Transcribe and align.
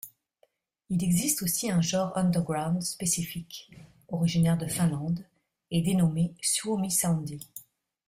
Il 0.89 1.03
existe 1.03 1.43
aussi 1.43 1.69
un 1.69 1.81
genre 1.83 2.17
underground 2.17 2.81
spécifique, 2.81 3.69
originaire 4.07 4.57
de 4.57 4.65
Finlande 4.65 5.23
et 5.69 5.83
dénommé 5.83 6.33
suomisaundi. 6.41 7.47